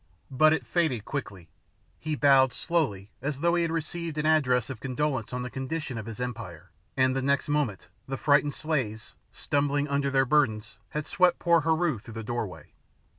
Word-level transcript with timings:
But 0.31 0.51
it 0.51 0.65
faded 0.65 1.05
quickly; 1.05 1.51
he 1.99 2.15
bowed 2.15 2.53
slowly 2.53 3.11
as 3.21 3.41
though 3.41 3.53
he 3.53 3.61
had 3.61 3.71
received 3.71 4.17
an 4.17 4.25
address 4.25 4.71
of 4.71 4.79
condolence 4.79 5.31
on 5.31 5.43
the 5.43 5.49
condition 5.51 5.95
of 5.99 6.07
his 6.07 6.19
empire, 6.19 6.71
and 6.97 7.15
the 7.15 7.21
next 7.21 7.47
moment 7.47 7.87
the 8.07 8.17
frightened 8.17 8.55
slaves, 8.55 9.13
stumbling 9.31 9.87
under 9.87 10.09
their 10.09 10.25
burdens, 10.25 10.79
had 10.89 11.05
swept 11.05 11.37
poor 11.37 11.61
Heru 11.61 11.99
through 11.99 12.15
the 12.15 12.23
doorway. 12.23 12.71